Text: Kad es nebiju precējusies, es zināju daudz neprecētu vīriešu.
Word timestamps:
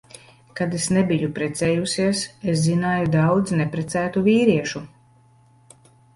Kad 0.59 0.71
es 0.77 0.85
nebiju 0.95 1.29
precējusies, 1.35 2.21
es 2.55 2.63
zināju 2.65 3.11
daudz 3.17 3.55
neprecētu 3.61 4.27
vīriešu. 4.31 4.85